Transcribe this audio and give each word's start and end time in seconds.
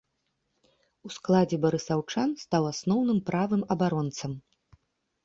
У 1.07 1.11
складзе 1.15 1.59
барысаўчан 1.65 2.29
стаў 2.45 2.63
асноўным 2.71 3.19
правым 3.29 3.61
абаронцам. 3.77 4.31